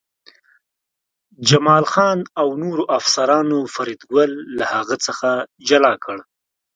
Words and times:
جمال 1.49 1.85
خان 1.91 2.19
او 2.41 2.47
نورو 2.63 2.83
افسرانو 2.97 3.59
فریدګل 3.73 4.31
له 4.57 4.65
هغه 4.73 4.95
څخه 5.05 5.29
جلا 5.67 5.93
کړ 6.03 6.17